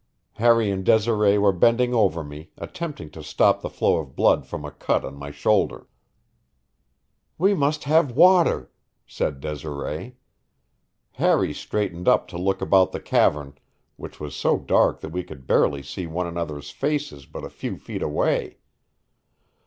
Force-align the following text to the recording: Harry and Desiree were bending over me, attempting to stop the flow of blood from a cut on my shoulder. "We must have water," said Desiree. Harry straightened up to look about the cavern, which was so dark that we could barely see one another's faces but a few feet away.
Harry 0.37 0.71
and 0.71 0.83
Desiree 0.83 1.37
were 1.37 1.51
bending 1.51 1.93
over 1.93 2.23
me, 2.23 2.49
attempting 2.57 3.11
to 3.11 3.21
stop 3.21 3.61
the 3.61 3.69
flow 3.69 3.97
of 3.97 4.15
blood 4.15 4.47
from 4.47 4.65
a 4.65 4.71
cut 4.71 5.05
on 5.05 5.13
my 5.13 5.29
shoulder. 5.29 5.85
"We 7.37 7.53
must 7.53 7.83
have 7.83 8.13
water," 8.15 8.71
said 9.05 9.39
Desiree. 9.39 10.15
Harry 11.11 11.53
straightened 11.53 12.07
up 12.07 12.27
to 12.29 12.37
look 12.39 12.61
about 12.61 12.93
the 12.93 12.99
cavern, 12.99 13.53
which 13.95 14.19
was 14.19 14.35
so 14.35 14.57
dark 14.57 15.01
that 15.01 15.09
we 15.09 15.21
could 15.23 15.45
barely 15.45 15.83
see 15.83 16.07
one 16.07 16.25
another's 16.25 16.71
faces 16.71 17.27
but 17.27 17.45
a 17.45 17.49
few 17.51 17.77
feet 17.77 18.01
away. 18.01 18.57